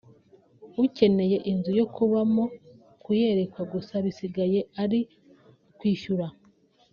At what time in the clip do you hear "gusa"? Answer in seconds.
3.73-3.93